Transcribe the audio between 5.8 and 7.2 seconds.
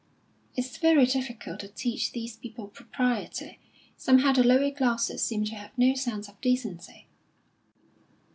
sense of decency."